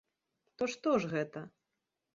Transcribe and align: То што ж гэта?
То 0.61 0.69
што 0.73 0.95
ж 1.05 1.13
гэта? 1.15 1.47